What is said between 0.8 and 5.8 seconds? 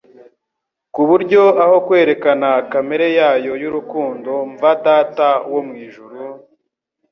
ku buryo aho kwerekana kamere yayo y'urukundo mva Data wo mu